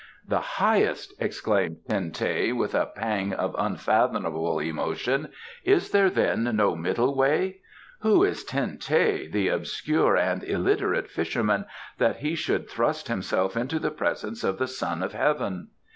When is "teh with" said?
2.11-2.73